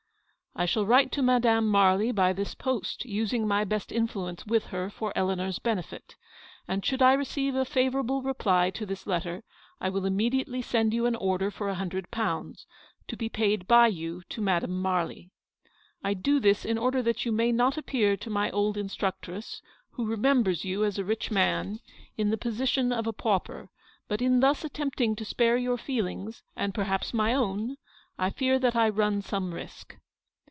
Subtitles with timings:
[0.61, 4.89] "I shall write to Madame Marly by this post, using my best influence with her
[4.89, 6.17] for Eleanor's benefit;
[6.67, 8.85] and, should I receive a favourable reply 32 Eleanor's victory.
[8.85, 9.43] to this letter,
[9.79, 12.67] I will immediately send you an order for a hundred pounds,
[13.07, 15.31] to be paid by you to Madame Marly."
[16.03, 19.61] I do this in order that you may not appear to my old instructress—
[19.93, 21.79] who remembers you as a rich man—
[22.19, 23.69] in the position of a pauper;
[24.09, 27.77] but in thus attempting to spare your feelings, and per haps my own,
[28.19, 29.95] I fear that I run some risk.